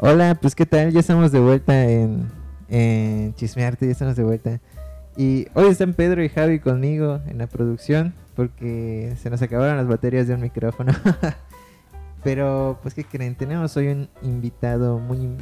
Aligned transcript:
Hola, 0.00 0.36
pues 0.40 0.54
qué 0.54 0.64
tal, 0.64 0.92
ya 0.92 1.00
estamos 1.00 1.32
de 1.32 1.40
vuelta 1.40 1.84
en, 1.84 2.30
en 2.68 3.34
Chismearte, 3.34 3.84
ya 3.84 3.90
estamos 3.90 4.14
de 4.14 4.22
vuelta. 4.22 4.60
Y 5.16 5.48
hoy 5.54 5.66
están 5.70 5.92
Pedro 5.92 6.22
y 6.22 6.28
Javi 6.28 6.60
conmigo 6.60 7.18
en 7.26 7.38
la 7.38 7.48
producción 7.48 8.14
porque 8.36 9.16
se 9.20 9.28
nos 9.28 9.42
acabaron 9.42 9.76
las 9.76 9.88
baterías 9.88 10.28
de 10.28 10.34
un 10.34 10.40
micrófono. 10.42 10.92
Pero 12.22 12.78
pues 12.80 12.94
qué 12.94 13.02
creen, 13.02 13.34
tenemos 13.34 13.76
hoy 13.76 13.88
un 13.88 14.08
invitado 14.22 15.00
muy 15.00 15.36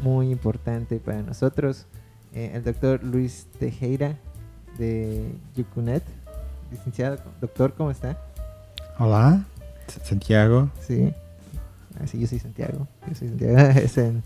muy 0.00 0.32
importante 0.32 0.96
para 0.96 1.22
nosotros, 1.22 1.86
eh, 2.34 2.50
el 2.54 2.64
doctor 2.64 3.04
Luis 3.04 3.46
Tejera 3.60 4.18
de 4.78 5.32
Yucunet. 5.54 6.02
Licenciado, 6.72 7.18
doctor, 7.40 7.74
¿cómo 7.74 7.92
está? 7.92 8.18
Hola, 8.98 9.44
Santiago. 10.02 10.70
Sí, 10.80 11.14
así 12.02 12.18
yo 12.18 12.26
soy 12.26 12.38
Santiago. 12.38 12.86
Yo 13.08 13.14
soy 13.14 13.28
Santiago. 13.28 13.56
Es 13.80 13.98
en- 13.98 14.22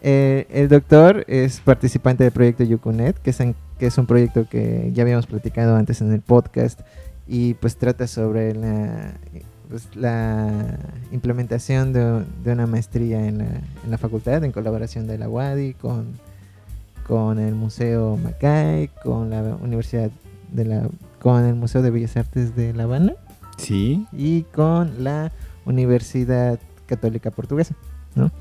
eh, 0.00 0.46
el 0.50 0.68
doctor 0.68 1.24
es 1.26 1.60
participante 1.60 2.22
del 2.24 2.32
proyecto 2.32 2.62
Yucunet, 2.64 3.18
que 3.18 3.30
es, 3.30 3.40
en- 3.40 3.56
que 3.78 3.86
es 3.86 3.98
un 3.98 4.06
proyecto 4.06 4.48
que 4.48 4.90
ya 4.94 5.02
habíamos 5.02 5.26
platicado 5.26 5.74
antes 5.76 6.00
en 6.00 6.12
el 6.12 6.20
podcast 6.20 6.80
y 7.26 7.54
pues 7.54 7.76
trata 7.76 8.06
sobre 8.06 8.54
la, 8.54 9.14
pues, 9.68 9.88
la 9.96 10.78
implementación 11.10 11.92
de, 11.92 12.24
de 12.44 12.52
una 12.52 12.66
maestría 12.68 13.26
en 13.26 13.38
la, 13.38 13.44
en 13.84 13.90
la 13.90 13.98
facultad 13.98 14.42
en 14.44 14.52
colaboración 14.52 15.06
de 15.08 15.18
la 15.18 15.28
UADI 15.28 15.74
con, 15.74 16.06
con 17.06 17.38
el 17.40 17.54
Museo 17.56 18.16
Macay, 18.16 18.88
con 19.02 19.30
la 19.30 19.42
Universidad 19.60 20.10
de 20.52 20.64
la 20.64 20.88
con 21.20 21.44
el 21.44 21.54
Museo 21.56 21.82
de 21.82 21.90
Bellas 21.90 22.16
Artes 22.16 22.54
de 22.54 22.72
La 22.72 22.84
Habana 22.84 23.14
Sí, 23.56 24.06
y 24.12 24.42
con 24.42 25.02
la 25.02 25.32
Universidad 25.66 26.60
Católica 26.88 27.30
Portuguesa, 27.30 27.74
¿no? 28.16 28.32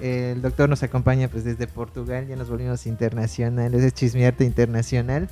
El 0.00 0.42
doctor 0.42 0.68
nos 0.68 0.82
acompaña 0.82 1.28
pues 1.28 1.44
desde 1.44 1.68
Portugal, 1.68 2.26
ya 2.26 2.34
nos 2.34 2.48
volvimos 2.50 2.86
internacionales, 2.86 3.84
es 3.84 3.94
chismearte 3.94 4.44
internacional. 4.44 5.28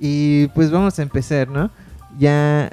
Y 0.00 0.48
pues 0.48 0.72
vamos 0.72 0.98
a 0.98 1.02
empezar, 1.02 1.48
¿no? 1.48 1.70
Ya 2.18 2.72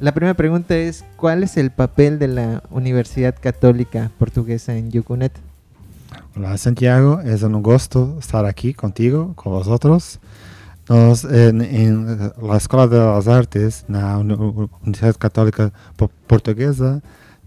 la 0.00 0.12
primera 0.12 0.34
pregunta 0.34 0.76
es 0.76 1.04
¿cuál 1.16 1.42
es 1.42 1.56
el 1.56 1.70
papel 1.72 2.20
de 2.20 2.28
la 2.28 2.62
Universidad 2.70 3.34
Católica 3.40 4.10
Portuguesa 4.18 4.76
en 4.76 4.92
Yucunet? 4.92 5.32
hola 6.36 6.56
Santiago, 6.58 7.20
es 7.20 7.42
un 7.42 7.60
gusto 7.62 8.16
estar 8.20 8.44
aquí 8.46 8.72
contigo, 8.72 9.32
con 9.34 9.52
vosotros. 9.52 10.20
Nos, 10.88 11.24
en, 11.24 11.60
en 11.62 12.32
la 12.42 12.56
Escuela 12.56 12.86
de 12.86 12.98
las 12.98 13.26
Artes, 13.28 13.84
Uni- 13.88 14.68
Universidad 14.82 15.16
Católica 15.16 15.72
Po- 15.96 16.10
Portuguesa, 16.26 17.00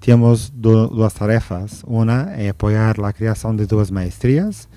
temos 0.03 0.51
du- 0.53 0.87
duas 0.89 1.13
tarefas. 1.13 1.81
Una 1.87 2.33
é 2.35 2.49
apoiar 2.49 2.99
a 2.99 3.13
criação 3.13 3.55
de 3.55 3.65
duas 3.65 3.89
maestrias 3.89 4.67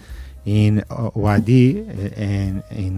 em 0.47 0.81
UADI, 1.15 1.85
em, 2.17 2.63
em 2.71 2.97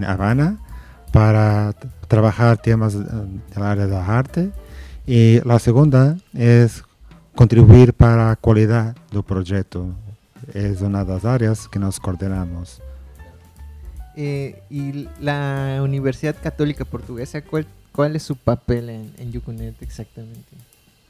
para 1.11 1.73
trabalhar 2.07 2.55
temas 2.57 2.93
da 2.93 3.63
área 3.63 3.87
da 3.87 4.03
arte. 4.03 4.51
E 5.07 5.41
a 5.43 5.57
segunda 5.57 6.17
é 6.35 6.69
contribuir 7.35 7.93
para 7.93 8.31
a 8.31 8.35
qualidade 8.35 8.95
do 9.11 9.23
projeto. 9.23 9.95
É 10.53 10.71
uma 10.85 11.03
das 11.03 11.25
áreas 11.25 11.65
que 11.67 11.79
nós 11.79 11.97
coordenamos. 11.97 12.79
Eh, 14.15 14.61
y 14.69 15.07
la 15.21 15.79
Universidad 15.81 16.35
Católica 16.35 16.83
Portuguesa, 16.85 17.41
¿cuál, 17.41 17.65
cuál 17.91 18.15
es 18.15 18.23
su 18.23 18.35
papel 18.35 18.89
en, 18.89 19.13
en 19.17 19.31
Yucunet 19.31 19.81
exactamente? 19.81 20.55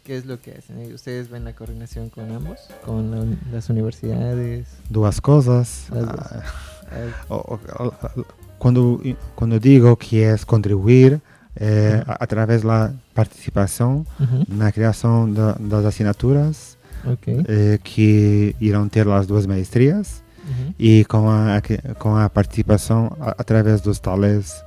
¿Qué 0.10 0.18
es 0.18 0.26
lo 0.26 0.42
que 0.42 0.56
hacen? 0.58 0.80
Eh, 0.80 0.92
¿Ustedes 0.92 1.30
ven 1.30 1.44
la 1.46 1.54
coordinación 1.54 2.10
con 2.10 2.32
ambos? 2.32 2.58
¿Con 2.84 3.12
la 3.12 3.24
las 3.54 3.70
universidades? 3.70 4.66
Duas 4.90 5.22
coisas. 5.22 5.86
As 5.92 6.00
duas. 6.00 6.32
ah, 6.32 6.44
Ah, 6.92 7.36
o- 7.36 7.60
o- 7.78 7.86
o- 8.20 8.26
quando 8.58 9.00
quando 9.36 9.60
digo 9.60 9.96
que 9.98 10.24
é 10.24 10.36
contribuir 10.48 11.22
é, 11.56 12.02
a- 12.08 12.18
através 12.24 12.64
da 12.64 12.92
participação 13.14 14.04
ujú, 14.20 14.46
na 14.48 14.72
criação 14.72 15.32
da, 15.32 15.54
das 15.60 15.86
assinaturas 15.86 16.76
ok. 17.06 17.44
eh, 17.48 17.80
que 17.84 18.56
irão 18.60 18.90
ter 18.90 19.08
as 19.08 19.28
duas 19.28 19.46
maestrias 19.46 20.24
ujú, 20.44 20.74
e 20.80 21.06
com 21.06 21.30
a 21.30 21.62
com 22.00 22.16
a 22.18 22.28
participação 22.30 23.16
a- 23.22 23.36
através 23.38 23.80
dos 23.82 24.00
talés 24.00 24.64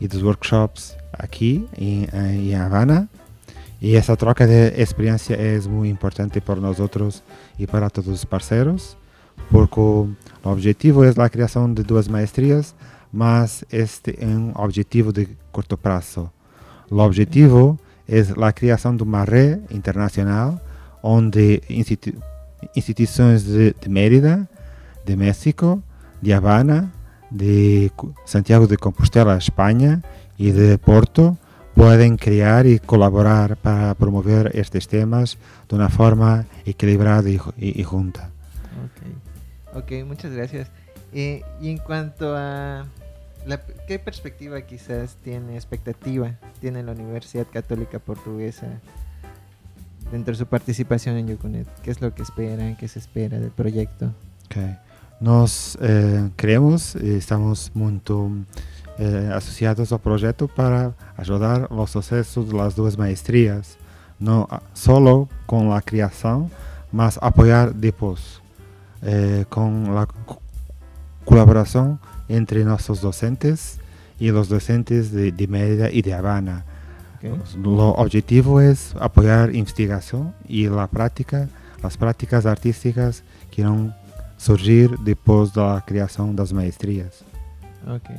e 0.00 0.08
dos 0.08 0.22
workshops 0.22 0.96
aqui 1.12 1.68
em, 1.76 2.06
em 2.14 2.54
Havana 2.54 3.06
e 3.80 3.94
essa 3.96 4.16
troca 4.16 4.46
de 4.46 4.80
experiência 4.80 5.34
é 5.34 5.58
muito 5.68 5.90
importante 5.92 6.40
para 6.40 6.56
nós 6.60 6.80
outros 6.80 7.22
e 7.58 7.66
para 7.66 7.90
todos 7.90 8.10
os 8.10 8.24
parceiros 8.24 8.96
porque 9.50 9.78
o 9.80 10.08
objetivo 10.44 11.04
é 11.04 11.12
a 11.16 11.28
criação 11.28 11.72
de 11.72 11.82
duas 11.82 12.08
maestrias 12.08 12.74
mas 13.12 13.64
este 13.70 14.16
é 14.20 14.26
um 14.26 14.52
objetivo 14.56 15.12
de 15.12 15.28
curto 15.52 15.76
prazo. 15.78 16.30
O 16.90 16.98
objetivo 16.98 17.78
é 18.08 18.20
a 18.42 18.52
criação 18.52 18.94
de 18.96 19.02
uma 19.02 19.24
rede 19.24 19.62
internacional 19.70 20.60
onde 21.02 21.62
institu- 21.70 22.14
instituições 22.74 23.44
de, 23.44 23.74
de 23.80 23.88
Mérida, 23.88 24.48
de 25.04 25.16
México, 25.16 25.82
de 26.20 26.32
Habana, 26.32 26.92
de 27.30 27.90
Cu- 27.96 28.12
Santiago 28.26 28.66
de 28.66 28.76
Compostela, 28.76 29.36
Espanha 29.38 30.02
e 30.38 30.50
de 30.50 30.76
Porto 30.78 31.36
podem 31.76 32.16
criar 32.16 32.64
e 32.64 32.78
colaborar 32.80 33.54
para 33.56 33.94
promover 33.94 34.50
estes 34.56 34.86
temas 34.88 35.36
de 35.68 35.74
uma 35.76 35.90
forma 35.90 36.46
equilibrada 36.64 37.28
ju- 37.30 37.52
e- 37.60 37.76
e 37.80 37.82
junta. 37.84 38.30
ok. 38.86 38.98
Ok, 39.82 39.90
muchas 40.08 40.32
gracias. 40.32 40.70
Eh, 41.12 41.42
y 41.60 41.68
en 41.70 41.78
cuanto 41.78 42.34
a... 42.34 42.86
La, 43.46 43.60
¿Qué 43.86 43.98
perspectiva 44.00 44.60
quizás 44.62 45.16
tiene, 45.22 45.54
expectativa 45.54 46.32
tiene 46.60 46.82
la 46.82 46.92
Universidad 46.92 47.46
Católica 47.52 47.98
Portuguesa 48.00 48.66
dentro 50.10 50.32
de 50.32 50.38
su 50.38 50.46
participación 50.46 51.16
en 51.16 51.28
Yucunet? 51.28 51.68
¿Qué 51.82 51.90
es 51.92 52.00
lo 52.00 52.12
que 52.14 52.22
esperan? 52.22 52.74
¿Qué 52.76 52.88
se 52.88 52.98
espera 52.98 53.38
del 53.38 53.50
proyecto? 53.50 54.06
Ok. 54.46 54.56
Nós 55.20 55.78
eh, 55.80 56.28
queremos 56.36 56.96
e 56.96 57.16
estamos 57.16 57.70
muito 57.74 58.30
eh, 58.98 59.32
associados 59.34 59.92
ao 59.92 59.98
projeto 59.98 60.48
para 60.48 60.92
ajudar 61.18 61.70
o 61.72 61.86
sucesso 61.86 62.42
das 62.42 62.74
duas 62.74 62.96
maestrias, 62.96 63.76
não 64.18 64.48
solo 64.74 65.28
com 65.46 65.72
a 65.72 65.80
criação, 65.82 66.50
mas 66.92 67.18
apoiar 67.20 67.72
depois, 67.72 68.40
eh, 69.02 69.44
com 69.50 69.98
a 69.98 70.06
co- 70.06 70.40
colaboração 71.24 71.98
entre 72.28 72.64
nossos 72.64 73.00
docentes 73.00 73.78
e 74.18 74.30
os 74.30 74.48
docentes 74.48 75.10
de, 75.10 75.30
de 75.30 75.46
Mérida 75.46 75.90
e 75.90 76.00
de 76.00 76.12
Habana. 76.12 76.64
Ok. 77.16 77.32
O 77.64 78.00
objetivo 78.00 78.60
é 78.60 78.74
apoiar 79.00 79.48
a 79.48 79.52
investigação 79.52 80.32
e 80.48 80.66
a 80.66 80.88
prática, 80.88 81.48
as 81.82 81.96
práticas 81.96 82.46
artísticas 82.46 83.22
que 83.50 83.60
irão 83.60 83.92
surgir 84.38 84.96
depois 84.98 85.50
da 85.50 85.80
criação 85.80 86.34
das 86.34 86.52
maestrias. 86.52 87.24
Ok, 87.86 88.14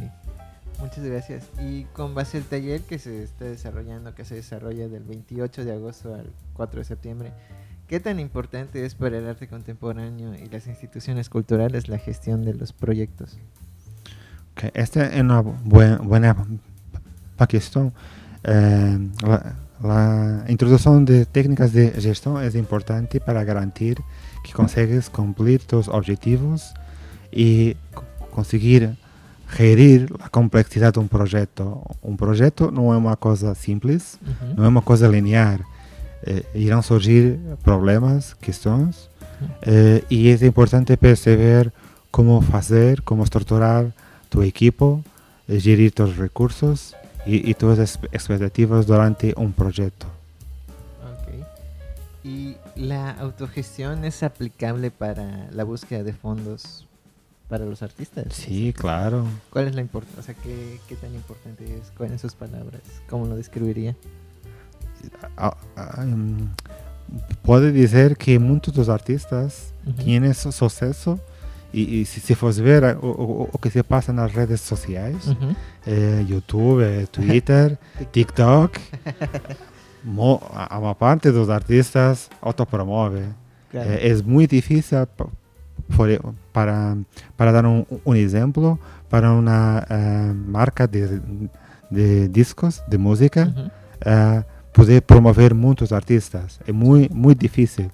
muchas 0.79 1.03
gracias. 1.03 1.45
Y 1.59 1.83
con 1.93 2.13
base 2.15 2.37
al 2.37 2.43
taller 2.43 2.81
que 2.81 2.99
se 2.99 3.23
está 3.23 3.45
desarrollando, 3.45 4.13
que 4.15 4.25
se 4.25 4.35
desarrolla 4.35 4.87
del 4.87 5.03
28 5.03 5.65
de 5.65 5.71
agosto 5.73 6.13
al 6.13 6.29
4 6.53 6.79
de 6.79 6.85
septiembre, 6.85 7.31
¿qué 7.87 7.99
tan 7.99 8.19
importante 8.19 8.85
es 8.85 8.95
para 8.95 9.17
el 9.17 9.27
arte 9.27 9.47
contemporáneo 9.47 10.33
y 10.35 10.47
las 10.49 10.67
instituciones 10.67 11.29
culturales 11.29 11.87
la 11.89 11.97
gestión 11.97 12.43
de 12.43 12.53
los 12.53 12.73
proyectos? 12.73 13.37
Ok, 14.53 14.71
Esta 14.73 15.09
uma 15.21 15.41
boa, 15.43 15.97
boa 16.01 16.19
questão. 17.47 17.93
Eh, 18.43 18.97
a, 19.23 20.43
a 20.45 20.51
introdução 20.51 21.03
de 21.03 21.25
técnicas 21.25 21.71
de 21.71 21.91
gestão 22.01 22.39
é 22.39 22.47
importante 22.57 23.19
para 23.19 23.43
garantir 23.43 23.97
que 24.43 24.51
consegues 24.53 25.09
cumprir 25.09 25.59
tus 25.63 25.87
objetivos 25.87 26.73
co- 27.93 28.03
conseguir 28.31 28.97
gerir 29.55 30.09
a 30.19 30.29
complexidade 30.29 30.93
de 30.93 30.99
um 30.99 31.07
projeto. 31.07 31.81
Um 32.03 32.15
projeto 32.15 32.71
não 32.71 32.93
é 32.93 32.97
uma 32.97 33.15
coisa 33.15 33.53
simples, 33.55 34.19
não 34.55 34.65
é 34.65 34.67
uma 34.67 34.81
coisa 34.81 35.07
linear. 35.07 35.59
Eh, 36.23 36.43
irão 36.55 36.81
surgir 36.81 37.39
problemas, 37.63 38.33
questões, 38.41 39.09
eh, 39.61 40.03
e 40.09 40.29
é 40.29 40.45
importante 40.45 40.97
perceber 40.97 41.71
como 42.11 42.41
fazer, 42.41 43.01
como 43.03 43.23
estruturar 43.23 43.85
tu 44.29 44.43
equipo, 44.43 45.03
eh, 45.47 45.59
gerir 45.59 45.91
tus 45.91 46.17
recursos 46.17 46.95
e, 47.25 47.49
e 47.49 47.53
tuas 47.53 47.77
ex- 47.79 47.99
expectativas 48.11 48.85
durante 48.87 49.33
um 49.37 49.51
projeto. 49.51 50.07
Ok. 51.03 51.45
¿Y 52.23 52.55
la 52.75 53.11
autogestión 53.11 54.03
es 54.03 54.23
aplicable 54.23 54.89
para 54.89 55.47
la 55.51 55.63
búsqueda 55.63 56.03
de 56.03 56.13
fondos 56.13 56.86
para 57.47 57.65
los 57.65 57.81
artistas? 57.81 58.25
Sí, 58.33 58.73
claro. 58.73 59.25
¿Cuál 59.51 59.67
es 59.67 59.75
la 59.75 59.81
importancia? 59.81 60.19
O 60.19 60.23
sea, 60.23 60.35
¿qué, 60.35 60.79
¿qué 60.87 60.95
tan 60.95 61.13
importante 61.15 61.63
es? 61.65 61.91
¿Cuáles 61.97 62.19
son 62.21 62.29
sus 62.29 62.37
palabras? 62.37 62.81
¿Cómo 63.09 63.25
lo 63.25 63.35
describiría? 63.35 63.95
Ah, 65.37 65.55
ah, 65.75 66.01
hum, 66.03 66.49
puedo 67.43 67.71
decir 67.71 68.17
que 68.17 68.37
muchos 68.39 68.73
dos 68.73 68.89
artistas 68.89 69.73
Ujú. 69.85 70.03
tienen 70.03 70.33
su 70.33 70.51
suceso 70.51 71.19
y, 71.71 71.81
y 71.99 72.05
si 72.05 72.19
se 72.19 72.35
ver 72.61 72.97
o, 73.01 73.07
o- 73.07 73.49
o 73.51 73.57
que 73.59 73.69
se 73.69 73.83
pasa 73.83 74.11
en 74.11 74.17
las 74.17 74.33
redes 74.33 74.59
sociales, 74.61 75.29
eh, 75.85 76.25
YouTube, 76.27 76.81
eh, 76.81 77.07
Twitter, 77.07 77.77
TikTok, 78.11 78.71
mo- 80.03 80.41
a 80.53 80.75
a 80.75 80.97
parte 80.97 81.31
dos 81.31 81.49
artistas 81.49 82.29
autopromove. 82.41 83.23
Claro. 83.71 83.91
Eh, 83.91 84.09
es 84.11 84.25
muy 84.25 84.47
difícil 84.47 84.97
por 85.95 86.09
e- 86.09 86.19
para, 86.51 86.95
para 87.35 87.51
dar 87.51 87.65
un, 87.65 87.85
un 88.03 88.15
ejemplo, 88.17 88.79
para 89.09 89.31
una 89.31 89.85
eh, 89.89 90.33
marca 90.47 90.87
de, 90.87 91.21
de 91.89 92.27
discos, 92.29 92.83
de 92.87 92.97
música, 92.97 93.53
Ujú. 93.55 93.69
eh, 94.05 94.43
poder 94.73 95.01
promover 95.03 95.53
muchos 95.55 95.91
artistas. 95.91 96.59
Es 96.67 96.73
muy, 96.73 97.09
muy 97.09 97.35
difícil. 97.35 97.89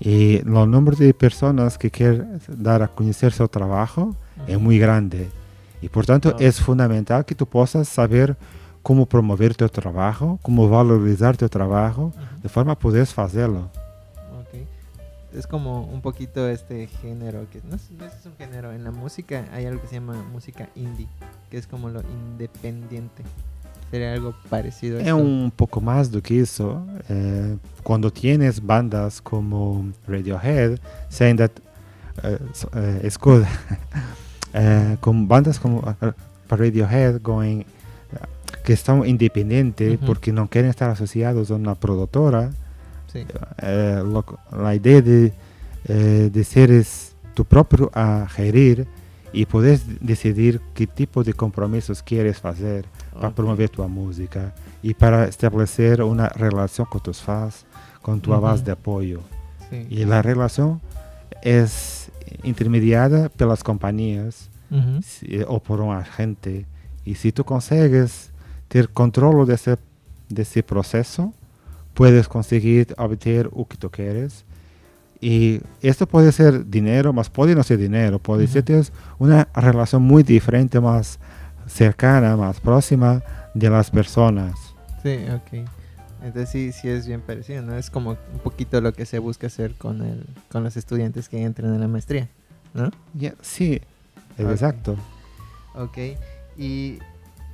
Y 0.00 0.36
el 0.36 0.46
número 0.70 0.96
de 0.96 1.12
personas 1.12 1.76
que 1.76 1.90
quieren 1.90 2.40
dar 2.48 2.82
a 2.82 2.88
conocer 2.88 3.32
su 3.32 3.46
trabajo 3.48 4.14
es 4.46 4.58
muy 4.58 4.78
grande. 4.78 5.28
Y 5.82 5.88
por 5.88 6.06
tanto 6.06 6.30
Oh. 6.34 6.40
es 6.40 6.60
fundamental 6.60 7.24
que 7.24 7.34
tú 7.34 7.46
puedas 7.46 7.86
saber 7.88 8.36
cómo 8.82 9.06
promover 9.06 9.54
tu 9.54 9.68
trabajo, 9.68 10.38
cómo 10.42 10.68
valorizar 10.68 11.36
tu 11.36 11.48
trabajo, 11.48 12.06
Ujú. 12.06 12.42
de 12.42 12.48
forma 12.48 12.72
a 12.72 12.78
poder 12.78 13.06
hacerlo. 13.16 13.70
Es 15.34 15.46
como 15.46 15.82
un 15.84 16.00
poquito 16.00 16.48
este 16.48 16.86
género, 16.86 17.46
que 17.50 17.60
no 17.70 17.76
si 17.78 17.94
es 18.02 18.24
un 18.26 18.34
género, 18.38 18.72
en 18.72 18.82
la 18.84 18.90
música 18.90 19.44
hay 19.52 19.66
algo 19.66 19.80
que 19.82 19.88
se 19.88 19.94
llama 19.96 20.22
música 20.32 20.68
indie, 20.74 21.06
que 21.50 21.58
es 21.58 21.66
como 21.66 21.90
lo 21.90 22.00
independiente. 22.02 23.22
Sería 23.90 24.12
algo 24.12 24.34
parecido 24.50 24.96
a 24.98 25.00
Es 25.00 25.06
esto? 25.06 25.16
un 25.16 25.50
poco 25.54 25.80
más 25.80 26.10
do 26.10 26.22
que 26.22 26.40
eso. 26.40 26.82
eh, 27.08 27.56
cuando 27.82 28.10
tienes 28.10 28.64
bandas 28.64 29.20
como 29.22 29.90
Radiohead, 30.06 30.78
saying 31.10 31.36
that 31.36 31.50
eh, 32.22 32.38
eh, 32.74 33.00
it's 33.04 33.18
good. 33.20 33.44
Eh, 34.54 34.96
con 35.00 35.28
bandas 35.28 35.58
como 35.58 35.82
eh, 36.02 36.12
Radiohead 36.48 37.20
going, 37.22 37.64
que 38.64 38.72
están 38.72 39.06
independientes 39.06 39.98
porque 40.04 40.32
no 40.32 40.48
quieren 40.48 40.70
estar 40.70 40.90
asociados 40.90 41.50
a 41.50 41.54
una 41.54 41.74
productora. 41.74 42.50
Sí. 43.12 43.24
eh, 43.62 44.02
lo- 44.04 44.24
la 44.52 44.74
idea 44.74 45.00
de, 45.02 45.32
eh, 45.86 46.30
de 46.32 46.44
ser 46.44 46.70
es 46.70 47.14
tu 47.34 47.44
propio 47.44 47.90
a 47.94 48.26
gerir 48.28 48.86
y 49.32 49.46
poder 49.46 49.78
decidir 50.00 50.60
qué 50.74 50.86
tipo 50.86 51.22
de 51.24 51.32
compromisos 51.34 52.02
quieres 52.02 52.44
hacer 52.44 52.84
para 53.12 53.30
promover 53.30 53.68
tu 53.70 53.86
música 53.88 54.54
y 54.82 54.94
para 54.94 55.24
establecer 55.26 56.02
una 56.02 56.28
relación 56.28 56.86
con 56.90 57.02
tus 57.02 57.20
fans, 57.20 57.64
con 58.02 58.20
tu 58.20 58.30
base 58.40 58.64
de 58.64 58.72
apoyo. 58.72 59.20
Sí. 59.70 59.86
Y 59.90 60.04
la 60.04 60.22
relación 60.22 60.80
es 61.42 62.10
intermediada 62.42 63.28
por 63.28 63.48
las 63.48 63.62
compañías 63.62 64.50
si- 65.02 65.40
o 65.46 65.60
por 65.60 65.80
un 65.80 65.94
agente. 65.94 66.66
Y 67.04 67.14
si 67.14 67.32
tú 67.32 67.42
consigues 67.44 68.30
tener 68.68 68.90
control 68.90 69.46
de 69.46 69.54
ese, 69.54 69.78
de 70.28 70.42
ese 70.42 70.62
proceso, 70.62 71.32
puedes 71.98 72.28
conseguir 72.28 72.94
obtener 72.96 73.50
lo 73.54 73.66
que 73.66 73.76
tú 73.76 73.90
quieres. 73.90 74.44
Y 75.20 75.60
esto 75.82 76.06
puede 76.06 76.30
ser 76.30 76.70
dinero, 76.70 77.12
más 77.12 77.28
puede 77.28 77.56
no 77.56 77.64
ser 77.64 77.78
dinero, 77.78 78.20
puede 78.20 78.46
ser 78.46 78.64
una 79.18 79.48
relación 79.52 80.02
muy 80.02 80.22
diferente, 80.22 80.78
más 80.78 81.18
cercana, 81.66 82.36
más 82.36 82.60
próxima 82.60 83.20
de 83.52 83.68
las 83.68 83.90
personas. 83.90 84.54
Sí, 85.02 85.18
ok. 85.34 85.68
Entonces 86.22 86.50
sí, 86.50 86.70
sí 86.70 86.88
es 86.88 87.04
bien 87.08 87.20
parecido, 87.20 87.62
¿no? 87.62 87.76
Es 87.76 87.90
como 87.90 88.10
un 88.10 88.38
poquito 88.44 88.80
lo 88.80 88.92
que 88.92 89.04
se 89.04 89.18
busca 89.18 89.48
hacer 89.48 89.74
con 89.74 90.02
el, 90.02 90.24
con 90.52 90.62
los 90.62 90.76
estudiantes 90.76 91.28
que 91.28 91.42
entran 91.42 91.74
en 91.74 91.80
la 91.80 91.88
maestría, 91.88 92.28
¿no? 92.74 92.92
Ya, 93.12 93.34
sí, 93.42 93.80
es 94.36 94.44
Ok. 94.44 94.52
exacto. 94.52 94.96
Ok. 95.74 95.98
¿Y 96.56 96.98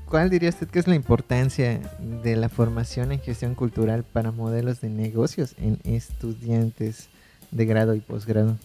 cuál 0.08 0.30
diría 0.30 0.48
usted 0.48 0.68
que 0.68 0.78
es 0.78 0.86
la 0.86 0.94
importancia 0.94 1.80
de 2.22 2.36
la 2.36 2.48
formación 2.48 3.12
en 3.12 3.20
gestión 3.20 3.54
cultural 3.54 4.04
para 4.04 4.30
modelos 4.30 4.80
de 4.80 4.90
negocios 4.90 5.54
en 5.58 5.78
estudiantes 5.84 7.08
de 7.50 7.66
grado 7.66 7.94
y 7.94 8.00
posgrado? 8.00 8.56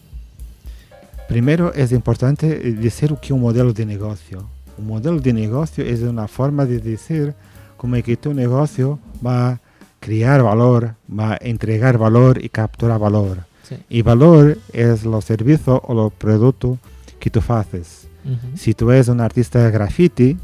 Primero 1.28 1.72
es 1.74 1.92
importante 1.92 2.68
eh, 2.68 2.72
decir 2.72 3.14
que 3.22 3.32
un 3.32 3.40
modelo 3.40 3.72
de 3.72 3.86
negocio. 3.86 4.48
Un 4.78 4.88
modelo 4.88 5.20
de 5.20 5.32
negocio 5.32 5.84
es 5.84 6.00
una 6.00 6.26
forma 6.26 6.66
de 6.66 6.78
decir 6.78 7.34
cómo 7.76 7.96
es 7.96 8.04
que 8.04 8.16
tu 8.16 8.34
negocio 8.34 8.98
va 9.24 9.50
a 9.50 9.60
crear 10.00 10.42
valor, 10.42 10.94
va 11.08 11.34
a 11.34 11.38
entregar 11.40 11.98
valor 11.98 12.42
y 12.44 12.48
capturar 12.48 12.98
valor. 12.98 13.44
Sí. 13.62 13.76
Y 13.88 14.02
valor 14.02 14.58
es 14.72 15.04
los 15.04 15.24
servicios 15.24 15.80
o 15.84 15.94
los 15.94 16.12
productos 16.12 16.78
que 17.20 17.30
tú 17.30 17.40
haces. 17.48 18.08
Ujú. 18.24 18.56
Si 18.56 18.74
tú 18.74 18.90
eres 18.90 19.08
un 19.08 19.20
artista 19.20 19.62
de 19.62 19.70
graffiti, 19.70 20.36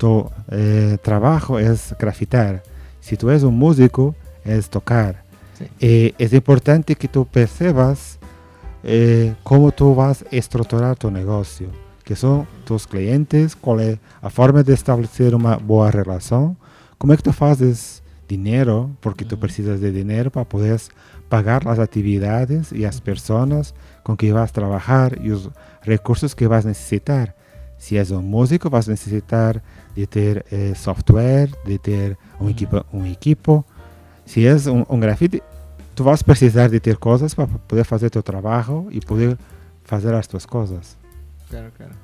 tu 0.00 0.30
eh, 0.50 0.96
trabajo 1.02 1.58
es 1.58 1.94
grafitar. 1.98 2.62
Si 3.00 3.18
tú 3.18 3.28
eres 3.28 3.42
un 3.42 3.58
músico, 3.58 4.14
es 4.46 4.70
tocar. 4.70 5.22
Sí. 5.58 5.66
Eh, 5.78 6.14
es 6.16 6.32
importante 6.32 6.94
que 6.94 7.06
tú 7.06 7.26
percebas 7.26 8.18
eh, 8.82 9.34
cómo 9.42 9.70
tú 9.72 9.94
vas 9.94 10.22
a 10.22 10.34
estructurar 10.34 10.96
tu 10.96 11.10
negocio, 11.10 11.68
que 12.02 12.16
son 12.16 12.46
tus 12.64 12.86
clientes, 12.86 13.54
cuál 13.54 13.80
es 13.80 13.98
la 14.22 14.30
forma 14.30 14.62
de 14.62 14.72
establecer 14.72 15.34
una 15.34 15.56
buena 15.56 15.90
relación, 15.90 16.56
cómo 16.96 17.12
es 17.12 17.20
que 17.20 17.30
tú 17.30 17.44
haces 17.44 18.02
dinero, 18.26 18.88
porque 19.00 19.26
tú 19.26 19.38
precisas 19.38 19.82
de 19.82 19.92
dinero 19.92 20.30
para 20.30 20.48
poder 20.48 20.80
pagar 21.28 21.66
las 21.66 21.78
actividades 21.78 22.72
y 22.72 22.78
las 22.78 23.02
personas 23.02 23.74
con 24.02 24.16
que 24.16 24.32
vas 24.32 24.48
a 24.48 24.54
trabajar 24.54 25.18
y 25.22 25.28
los 25.28 25.50
recursos 25.82 26.34
que 26.34 26.46
vas 26.46 26.64
a 26.64 26.68
necesitar. 26.68 27.36
Si 27.80 27.96
es 27.96 28.10
un 28.10 28.28
músico, 28.28 28.68
vas 28.68 28.86
a 28.88 28.90
necesitar 28.90 29.62
de 29.96 30.06
tener 30.06 30.44
eh, 30.50 30.74
software, 30.76 31.50
de 31.64 31.78
tener 31.78 32.18
un, 32.38 32.50
equipo, 32.50 32.84
un 32.92 33.06
equipo. 33.06 33.64
Si 34.26 34.46
es 34.46 34.66
un, 34.66 34.84
un 34.86 35.00
graffiti, 35.00 35.42
tú 35.94 36.04
vas 36.04 36.20
a 36.20 36.24
precisar 36.26 36.70
de 36.70 36.78
tener 36.78 36.98
cosas 36.98 37.34
para 37.34 37.48
poder 37.48 37.86
hacer 37.90 38.10
tu 38.10 38.22
trabajo 38.22 38.86
y 38.90 39.00
poder 39.00 39.38
hacer 39.88 40.12
las 40.12 40.28
tus 40.28 40.46
cosas. 40.46 40.98
Claro, 41.48 41.70
claro. 41.74 41.94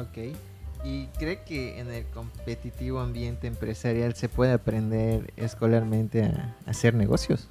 Ok. 0.00 0.36
¿Y 0.84 1.06
cree 1.18 1.42
que 1.42 1.80
en 1.80 1.90
el 1.90 2.04
competitivo 2.06 3.00
ambiente 3.00 3.48
empresarial 3.48 4.14
se 4.14 4.28
puede 4.28 4.52
aprender 4.52 5.32
escolarmente 5.36 6.22
a, 6.24 6.54
a 6.64 6.70
hacer 6.70 6.94
negocios? 6.94 7.48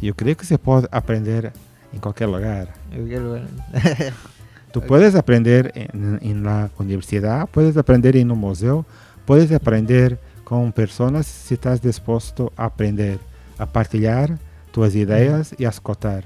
Yo 0.00 0.14
creo 0.14 0.36
que 0.36 0.44
se 0.44 0.58
puede 0.58 0.86
aprender 0.92 1.52
en 1.92 1.98
cualquier 1.98 2.28
lugar. 2.28 2.72
En 2.92 2.98
cualquier 2.98 3.20
lugar. 3.20 3.48
Tú 4.72 4.80
puedes 4.80 5.14
aprender 5.14 5.72
en, 5.74 6.18
en 6.22 6.42
la 6.42 6.70
universidad, 6.78 7.48
puedes 7.48 7.76
aprender 7.76 8.16
en 8.16 8.30
un 8.30 8.38
museo, 8.38 8.84
puedes 9.26 9.52
aprender 9.52 10.18
con 10.44 10.72
personas 10.72 11.26
si 11.26 11.54
estás 11.54 11.80
dispuesto 11.80 12.52
a 12.56 12.64
aprender, 12.64 13.18
a 13.58 13.66
partilhar 13.66 14.38
tus 14.72 14.94
ideas 14.94 15.54
y 15.58 15.64
a 15.64 15.68
escuchar. 15.68 16.24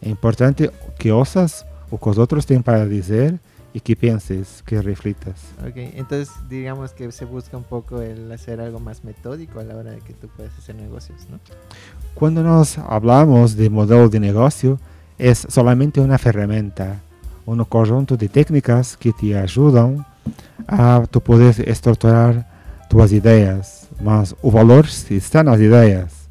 Es 0.00 0.08
importante 0.08 0.70
que 0.98 1.10
osas 1.12 1.66
o 1.90 1.98
que 1.98 2.10
los 2.10 2.18
otros 2.18 2.46
tienen 2.46 2.62
para 2.62 2.86
decir 2.86 3.38
y 3.72 3.80
que 3.80 3.94
pienses, 3.94 4.62
que 4.64 4.80
reflitas. 4.80 5.52
ok, 5.60 5.76
entonces 5.76 6.34
digamos 6.48 6.92
que 6.92 7.12
se 7.12 7.26
busca 7.26 7.58
un 7.58 7.64
poco 7.64 8.00
el 8.00 8.32
hacer 8.32 8.58
algo 8.60 8.80
más 8.80 9.04
metódico 9.04 9.60
a 9.60 9.64
la 9.64 9.76
hora 9.76 9.90
de 9.90 9.98
que 9.98 10.14
tú 10.14 10.28
puedes 10.34 10.56
hacer 10.56 10.76
negocios, 10.76 11.26
¿no? 11.30 11.38
Cuando 12.14 12.42
nos 12.42 12.78
hablamos 12.78 13.54
de 13.54 13.68
modelo 13.68 14.08
de 14.08 14.18
negocio, 14.18 14.80
es 15.18 15.46
solamente 15.50 16.00
una 16.00 16.14
herramienta, 16.14 17.02
un 17.46 17.64
conjunto 17.64 18.16
de 18.16 18.28
técnicas 18.28 18.96
que 18.96 19.12
te 19.12 19.36
ayudan 19.38 20.04
a 20.66 21.04
tu 21.10 21.20
poder 21.20 21.54
estructurar 21.68 22.46
tus 22.90 23.12
ideas, 23.12 23.88
mas 24.02 24.34
o 24.42 24.50
valor 24.50 24.86
está 25.10 25.40
en 25.40 25.46
las 25.46 25.60
ideas. 25.60 26.28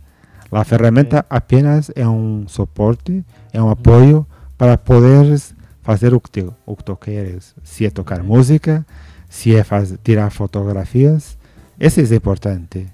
La 0.52 0.62
herramienta 0.70 1.26
apenas 1.30 1.92
es 1.96 2.06
un 2.06 2.46
soporte, 2.48 3.24
es 3.52 3.60
un 3.60 3.70
apoyo 3.72 4.28
para 4.58 4.78
poder 4.84 5.38
hacer 5.86 6.12
lo 6.12 6.20
que, 6.20 6.30
te- 6.32 6.42
lo 6.68 6.76
que 6.76 6.84
tú 6.84 6.96
quieres. 6.98 7.56
Si 7.64 7.86
es 7.86 7.94
tocar 7.94 8.24
música, 8.24 8.86
si 9.30 9.56
es 9.56 9.66
faz- 9.68 9.98
tirar 10.02 10.32
fotografías, 10.32 11.38
eso 11.80 12.02
es 12.02 12.12
importante. 12.12 12.88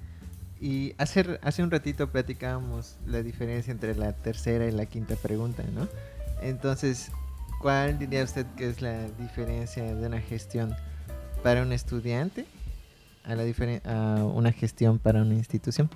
Y 0.60 0.94
hace, 0.98 1.40
hace 1.44 1.64
un 1.64 1.72
ratito 1.72 2.10
platicábamos 2.12 2.96
la 3.08 3.22
diferencia 3.24 3.72
entre 3.72 3.96
la 3.96 4.14
tercera 4.14 4.66
y 4.68 4.72
la 4.72 4.86
quinta 4.86 5.16
pregunta, 5.16 5.64
¿no? 5.74 5.88
Entonces, 6.42 7.12
¿cuál 7.62 8.00
diría 8.00 8.24
usted 8.24 8.46
que 8.58 8.70
es 8.70 8.82
la 8.82 9.08
diferencia 9.20 9.84
de 9.84 10.08
una 10.08 10.20
gestión 10.20 10.76
para 11.44 11.62
un 11.62 11.72
estudiante 11.72 12.46
a, 13.24 13.36
la 13.36 13.44
una 14.26 14.52
gestión 14.52 14.98
para 14.98 15.22
una 15.22 15.36
institución? 15.36 15.90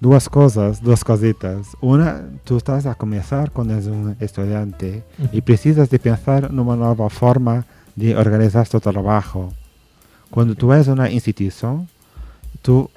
Duas 0.00 0.28
cosas, 0.28 0.82
dos 0.82 1.04
cositas. 1.04 1.76
Una, 1.80 2.22
tú 2.44 2.56
estás 2.56 2.86
a 2.86 2.94
comenzar 2.94 3.50
cuando 3.50 3.74
eres 3.74 3.86
un 3.86 4.16
estudiante 4.20 5.02
y 5.32 5.40
precisas 5.40 5.90
de 5.90 5.98
pensar 5.98 6.44
en 6.44 6.58
una 6.58 6.76
nueva 6.76 7.10
forma 7.10 7.66
de 7.96 8.16
organizar 8.16 8.66
tu 8.68 8.80
trabajo. 8.80 9.52
Cuando 10.30 10.54
tú 10.54 10.72
eres 10.72 10.88
una 10.88 11.10
institución, 11.10 11.88
tú 12.62 12.88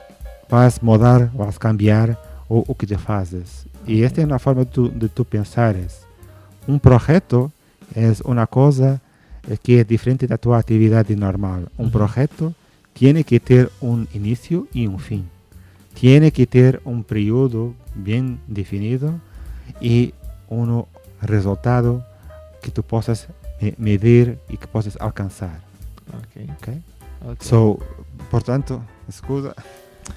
vas 0.49 0.77
a 0.77 0.85
mudar, 0.85 1.31
vas 1.33 1.55
a 1.55 1.59
cambiar 1.59 2.17
o 2.47 2.63
o 2.67 2.75
que 2.75 2.85
já 2.85 2.97
fazes. 2.97 3.65
E 3.87 4.03
esta 4.03 4.21
é 4.21 4.25
uma 4.25 4.37
forma 4.37 4.63
de 4.63 4.71
tu, 4.71 4.89
de 4.89 5.09
pensares. 5.25 6.05
Projeto 6.79 7.51
é 7.95 8.11
uma 8.23 8.47
coisa 8.47 9.01
eh, 9.49 9.57
que 9.61 9.77
é 9.79 9.83
diferente 9.83 10.27
da 10.27 10.37
tua 10.37 10.57
atividade 10.59 11.15
normal. 11.15 11.63
Uhum. 11.77 11.89
projeto 11.89 12.53
tem 12.93 13.23
que 13.23 13.39
ter 13.39 13.69
um 13.81 14.05
início 14.13 14.67
e 14.73 14.87
um 14.87 14.97
fim. 14.97 15.25
Tem 15.99 16.29
que 16.31 16.45
ter 16.45 16.81
um 16.85 17.01
período 17.01 17.75
bem 17.95 18.39
definido 18.47 19.19
e 19.81 20.13
um 20.49 20.83
resultado 21.19 22.03
que 22.61 22.69
tu 22.71 22.81
possas 22.83 23.27
me- 23.61 23.73
medir 23.77 24.37
e 24.49 24.57
que 24.57 24.67
possas 24.67 24.95
alcançar. 24.99 25.59
Ok. 26.13 26.47
ok? 26.57 26.81
ok. 27.21 27.37
So, 27.47 27.79
portanto, 28.29 28.81
escusa, 29.07 29.55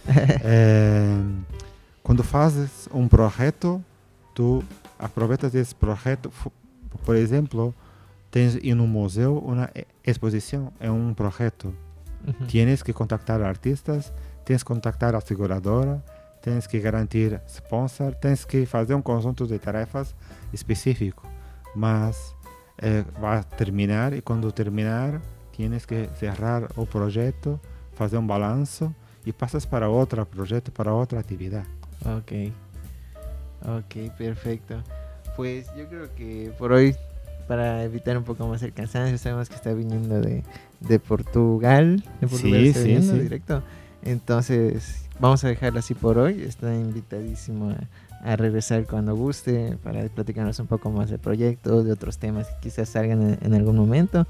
eh, 0.08 1.16
quando 2.02 2.22
fazes 2.22 2.88
um 2.92 3.08
projeto, 3.08 3.82
tu 4.34 4.62
aproveitas 4.98 5.54
esse 5.54 5.74
projeto, 5.74 6.30
por 7.04 7.16
exemplo, 7.16 7.74
tens 8.30 8.56
em 8.56 8.74
um 8.74 8.86
museu 8.86 9.38
uma 9.38 9.70
exposição, 10.06 10.72
é 10.80 10.90
um 10.90 11.14
projeto. 11.14 11.74
Ujú. 12.26 12.46
Tienes 12.46 12.82
que 12.82 12.92
contactar 12.92 13.42
artistas, 13.42 14.12
tens 14.44 14.62
que 14.62 14.68
contactar 14.68 15.14
a 15.14 15.20
seguradora, 15.20 16.02
tens 16.42 16.66
que 16.66 16.78
garantir 16.80 17.40
sponsor, 17.46 18.14
tens 18.14 18.44
que 18.44 18.66
fazer 18.66 18.94
um 18.94 19.02
conjunto 19.02 19.46
de 19.46 19.58
tarefas 19.58 20.14
específico. 20.52 21.26
Mas 21.74 22.34
eh, 22.78 23.04
vai 23.20 23.42
terminar 23.56 24.12
e 24.12 24.20
quando 24.20 24.50
terminar, 24.52 25.20
tienes 25.52 25.86
que 25.86 26.08
cerrar 26.16 26.68
o 26.76 26.86
projeto, 26.86 27.60
fazer 27.92 28.18
um 28.18 28.26
balanço 28.26 28.94
e 29.24 29.32
passas 29.32 29.64
para 29.64 29.88
outro 29.88 30.24
projeto, 30.26 30.70
para 30.72 30.92
outra 30.92 31.18
atividade. 31.20 31.68
Ok. 32.04 32.52
Ok, 33.64 34.12
perfecto. 34.16 34.82
Pues 35.36 35.66
yo 35.76 35.86
creo 35.88 36.14
que 36.14 36.52
por 36.58 36.72
hoy, 36.72 36.94
para 37.48 37.82
evitar 37.84 38.16
un 38.16 38.24
poco 38.24 38.46
más 38.46 38.62
el 38.62 38.72
cansancio, 38.72 39.16
sabemos 39.18 39.48
que 39.48 39.54
está 39.56 39.72
viniendo 39.72 40.20
de, 40.20 40.42
de 40.80 40.98
Portugal. 40.98 42.02
De 42.20 42.26
Portugal 42.28 42.60
Sí, 42.60 42.68
está 42.68 42.80
sí, 42.80 42.86
viniendo 42.86 43.14
sí. 43.14 43.20
directo. 43.20 43.62
Entonces, 44.02 45.06
vamos 45.18 45.42
a 45.44 45.48
dejarlo 45.48 45.78
así 45.78 45.94
por 45.94 46.18
hoy. 46.18 46.42
Está 46.42 46.74
invitadísimo 46.74 47.70
a, 48.22 48.30
a 48.32 48.36
regresar 48.36 48.84
cuando 48.86 49.16
guste 49.16 49.76
para 49.82 50.02
platicarnos 50.08 50.58
un 50.58 50.66
poco 50.66 50.90
más 50.90 51.10
del 51.10 51.18
proyecto, 51.18 51.82
de 51.82 51.92
otros 51.92 52.18
temas 52.18 52.48
que 52.48 52.54
quizás 52.60 52.90
salgan 52.90 53.22
en, 53.22 53.38
en 53.40 53.54
algún 53.54 53.76
momento. 53.76 54.26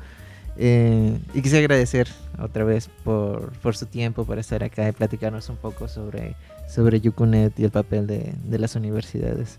Eh, 0.57 1.19
y 1.35 1.43
quisiera 1.43 1.59
agradecer 1.65 2.07
otra 2.39 2.63
vez 2.63 2.89
por, 3.03 3.51
por 3.59 3.77
su 3.77 3.87
tiempo, 3.87 4.25
para 4.25 4.41
estar 4.41 4.63
acá 4.63 4.89
y 4.89 4.93
platicarnos 4.93 5.49
un 5.49 5.57
poco 5.57 5.89
sobre 5.89 6.37
sobre 6.69 7.01
Yucunet 7.01 7.59
y 7.59 7.65
el 7.65 7.71
papel 7.71 8.07
de, 8.07 8.35
de 8.45 8.59
las 8.59 8.77
universidades. 8.77 9.59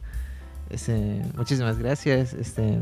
Este, 0.69 1.21
muchísimas 1.35 1.77
gracias. 1.77 2.33
Este, 2.33 2.79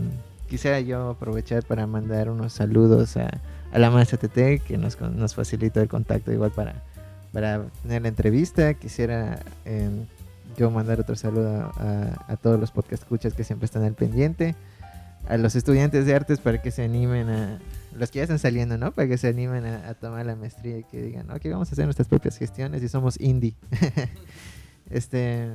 quisiera 0.50 0.80
yo 0.80 1.10
aprovechar 1.10 1.64
para 1.64 1.88
mandar 1.88 2.30
unos 2.30 2.54
saludos 2.54 3.18
a, 3.18 3.30
a 3.72 3.80
la 3.80 3.90
maestra 3.90 4.18
TT 4.18 4.64
que 4.64 4.78
nos, 4.78 5.00
nos 5.02 5.36
facilitó 5.36 5.82
el 5.82 5.88
contacto 5.88 6.32
igual 6.32 6.52
para, 6.52 6.76
para 7.32 7.66
tener 7.82 8.02
la 8.04 8.08
entrevista. 8.08 8.74
Quisiera 8.74 9.40
eh, 9.66 9.90
yo 10.58 10.72
mandar 10.72 11.00
otro 11.00 11.16
saludo 11.16 11.72
a, 11.76 12.26
a 12.28 12.38
todos 12.38 12.60
los 12.60 12.72
podcast 12.72 13.04
escuchas 13.04 13.34
que 13.34 13.44
siempre 13.44 13.66
están 13.66 13.84
al 13.84 13.94
pendiente. 13.94 14.56
A 15.28 15.38
los 15.38 15.56
estudiantes 15.56 16.06
de 16.06 16.16
artes 16.16 16.40
para 16.40 16.62
que 16.62 16.72
se 16.72 16.84
animen 16.84 17.30
a... 17.30 17.60
Los 17.96 18.12
que 18.12 18.18
ya 18.18 18.24
están 18.24 18.40
saliendo, 18.40 18.78
¿no? 18.78 18.92
Para 18.92 19.08
que 19.08 19.18
se 19.18 19.28
animen 19.28 19.66
a, 19.66 19.90
a 19.90 19.94
tomar 19.94 20.26
la 20.26 20.36
maestría 20.36 20.80
y 20.80 20.84
que 20.84 21.02
digan, 21.02 21.30
ok, 21.32 21.42
vamos 21.46 21.70
a 21.70 21.72
hacer 21.74 21.86
nuestras 21.86 22.08
propias 22.08 22.38
gestiones 22.38 22.82
y 22.84 22.90
somos 22.90 23.20
indie. 23.20 23.56
este... 24.90 25.50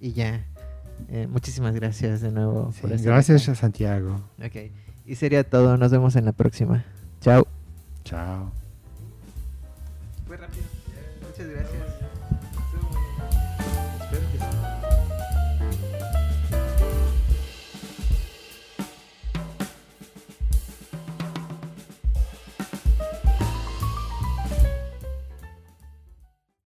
Y 0.00 0.12
ya. 0.12 0.44
Eh, 1.08 1.26
muchísimas 1.26 1.74
gracias 1.74 2.20
de 2.20 2.32
nuevo. 2.32 2.72
por 2.80 2.92
estar 2.92 3.12
Gracias, 3.12 3.48
acá. 3.48 3.54
Santiago. 3.54 4.20
Ok. 4.44 4.70
Y 5.06 5.14
sería 5.14 5.44
todo. 5.44 5.76
Nos 5.76 5.90
vemos 5.92 6.16
en 6.16 6.24
la 6.24 6.32
próxima. 6.32 6.84
Chao. 7.20 7.46
Chao. 8.04 8.65